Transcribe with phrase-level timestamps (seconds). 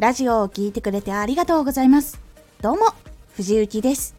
[0.00, 2.18] ラジオを聴いてくれてありがとうございます。
[2.62, 2.86] どうも、
[3.36, 4.14] 藤幸です。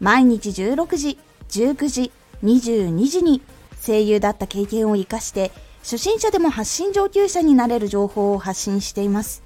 [0.00, 1.18] 毎日16時、
[1.50, 3.42] 19時、22時に
[3.86, 5.50] 声優だった経験を活かして、
[5.82, 9.42] 初心者でも発信上級者になれる情報を発信しています。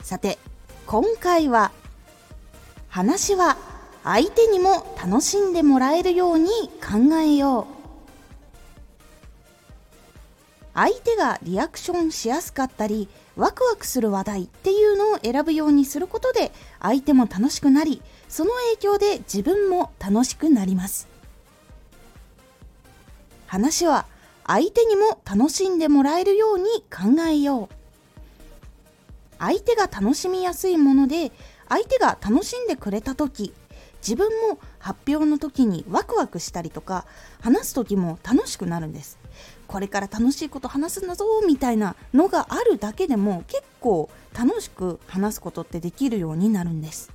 [0.00, 0.38] さて、
[0.86, 1.72] 今回は、
[2.88, 3.56] 話は
[4.04, 6.48] 相手にも楽しんでもらえるように
[6.80, 7.84] 考えよう。
[10.74, 14.70] 相手がリアクションしやすかったりワクワクする話題って
[15.24, 21.08] 選ぶようにすることで相手も楽しくなりその影響で自分も楽しくなります。
[23.46, 24.06] 話は
[24.46, 27.74] 相手にも楽しんでもらえるように考えよう。
[29.38, 31.32] 相手が楽しみやすいもので
[31.68, 33.52] 相手が楽しんでくれた時
[34.00, 37.06] 自分も発表の時にワクワクしたりとか
[37.40, 39.18] 話す時も楽しくなるんです。
[39.66, 47.10] これから楽しいこと話すんだぞみたいなのがあるだけでも結構楽しく話すことってできるようになるんです。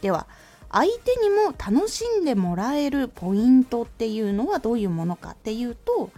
[0.00, 0.28] では
[0.70, 6.12] 相手にも楽しんでもらえるポイントっていうのはどういうものかっていうと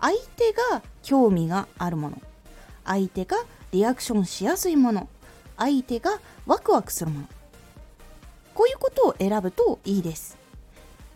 [0.00, 2.22] 相手が興味があるもの。
[2.86, 3.36] 相手が
[3.70, 5.10] リアクションしやすいもの。
[5.58, 7.35] 相手がワクワクするもの。
[8.56, 10.38] こういうことを選ぶといいです。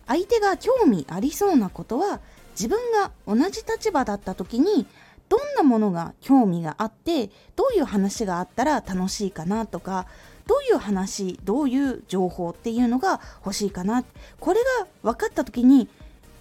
[0.06, 4.86] 相手が興味ありそうなことは自分が同じ立場だった時に
[5.30, 10.06] どんなものが興味があってどういう話があったら楽しいかなとか
[10.46, 14.04] どういう話どういう情報っていうのが欲しいかな。
[14.38, 15.88] これが分かった時に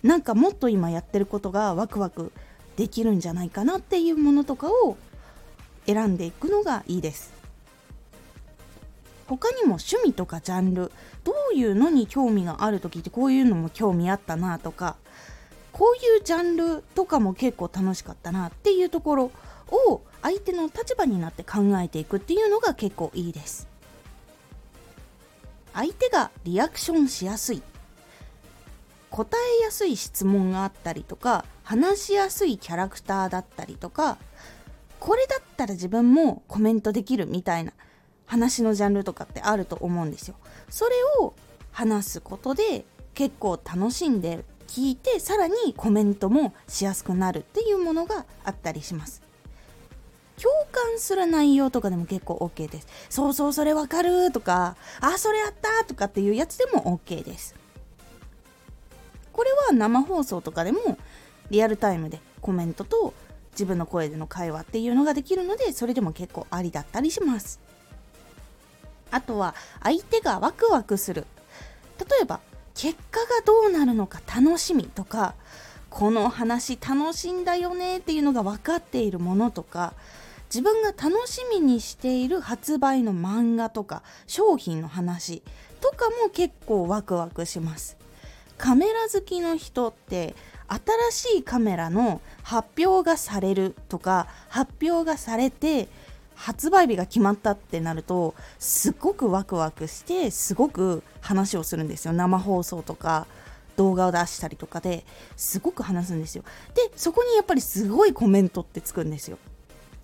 [0.03, 2.34] なんかもっと今やってることがワクワク
[2.75, 4.97] できるんじゃないかなっていうものとかを
[5.86, 7.39] 選んでいくのがいいです。
[9.30, 10.91] 他にも趣味とかジャンル
[11.23, 14.95] どういうのに興味がある時ってこういうのも興味あったなとか
[15.72, 19.31] こういうジャンルとかも結構楽しかったなっていうところ
[19.67, 23.67] を相手の立場になって考えていくっていうのが結構いいです。
[25.73, 27.62] 相手がリアクションしやすい。
[29.12, 34.18] 答えやすい質問があったりとか話しやすいキャラクターだったりとか
[35.00, 37.73] これだったら自分もコメントできるみたいな
[38.29, 40.35] 話のジャンルとかってあると思うんですよ。
[40.69, 41.34] それを
[41.72, 42.85] 話すことで
[43.16, 49.23] 結構楽しんで聞いてさらにコメントもしやすくなるっていうものがあったりします。
[50.39, 52.88] 共感する内容とかでも結構 OK です。
[53.09, 57.56] そうそうそれわかるとかあそれやったとかっていうやつでも OK です。
[59.34, 61.00] これは生放送とかでも
[61.50, 63.16] リアルタイムでコメントと
[63.53, 67.59] 自分の声での会話っていうのができるのでそれでも結構ありだったりします。
[69.12, 71.25] あとは相手がワクワクする。
[72.00, 72.40] 例えば
[72.75, 75.36] 結果がどうなるのか楽しみとか
[75.90, 79.94] この話楽しいんだよねっていうのが分かっているものとか
[80.46, 85.44] 自分が楽しみにしている発売の漫画とか商品の話
[85.81, 87.98] とかも結構ワクワクします。
[88.58, 90.36] カメラ好きの人って
[91.12, 95.88] 新しいカメラの発表がされるとか発表がされて
[96.39, 102.13] 発売日が決まったってなるとすごくワクワクしてすごく話をするんですよ。
[102.13, 103.27] 生放送とか
[103.75, 105.03] 動画を出したりとかで
[105.35, 106.45] すごく話すんですよ。
[106.75, 109.38] でそこにやっぱりすごいコメントってつくんですよ。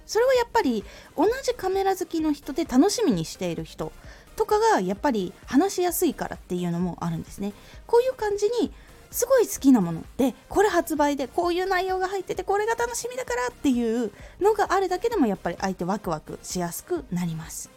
[0.06, 0.84] それはやっぱり
[1.16, 3.94] 同じカメラ好きの人で楽しみにしている人
[4.36, 7.54] とかがやっぱり話しやすいからっていうのもあるんですね。
[7.88, 8.74] こういう感じに
[9.12, 14.12] すごい好きなものでこれ発売でこういう内容が入っててこれが楽しみだからっていう
[14.42, 17.70] のがあるだけでもやっぱり相手ワクワクしやすくなります。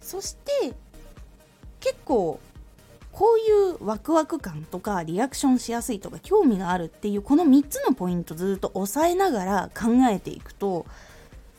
[0.00, 0.74] そして
[1.80, 2.38] 結構
[3.12, 10.86] こういうワクワク感とかリアクションしやすいとか興味があるっていうこの3つのポイントずっと押さえながら考えていくと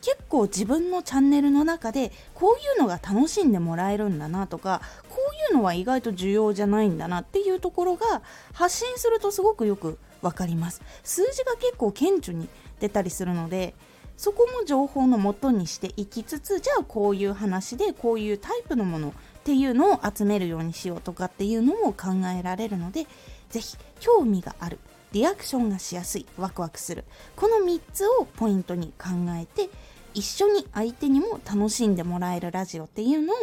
[0.04, 5.16] 結構自分のチャンネルの中でこういうのが楽しんでもらえるんだなとかこ
[5.50, 8.22] ういうのは意外と重要じゃないんだなっていうところが
[8.52, 10.82] 発信するとすごくよく分かります。
[11.04, 13.74] 数字が結構顕著に出たりするので
[14.18, 19.12] そこも情報のもとにしていきつつじゃあこういう話でこういうタイプのものっ
[19.44, 23.08] ていうのを集めるようにしようとかっていうのも考えられるので
[23.50, 24.80] 是非興味がある
[25.14, 27.04] リアクションがしやすいワクワクする
[27.36, 29.10] この3つをポイントに考
[29.40, 29.70] えて
[30.14, 33.38] 一緒に相手にも楽しんでもらえるラジオっていうのを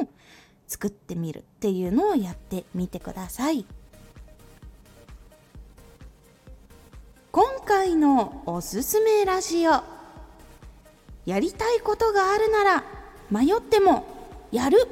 [0.67, 3.67] 作ってみるっていうのをやってみてください。
[7.33, 9.83] 今回のおすすめラジオ。
[11.27, 12.85] やりたいことがあるなら
[13.31, 14.05] 迷っても
[14.51, 14.89] やる。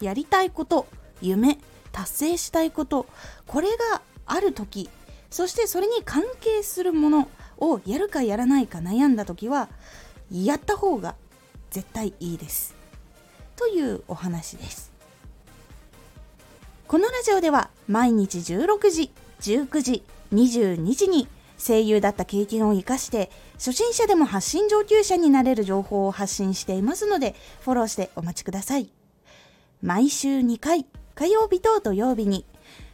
[0.00, 0.86] やりたいこと
[1.20, 1.58] 夢
[1.92, 3.06] 達成したいこと
[3.46, 4.88] これがある時
[5.30, 7.28] そしてそれに関係するもの
[7.60, 9.68] をやるかやらないか悩んだ時は
[10.32, 11.14] やった方が
[11.70, 12.74] 絶対いいです。
[13.56, 14.92] というお話です。
[16.88, 20.02] このラジオでは毎日16時19時
[20.34, 21.28] 22時に
[21.58, 28.90] 声優だった経験を生かして初心者でも発信上級者になれる情報を発信していますのでフォローしてお待ちください。
[29.82, 32.44] 毎週2回火曜日と土曜日に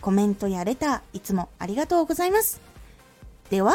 [0.00, 2.60] コメントやレター、いつもありがとうございます。
[3.50, 3.74] では、